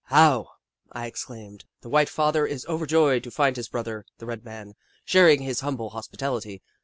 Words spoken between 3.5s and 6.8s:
his brother, the Red Man, sharing his humble hospitality.